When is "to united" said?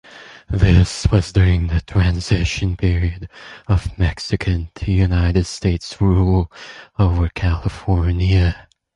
4.73-5.45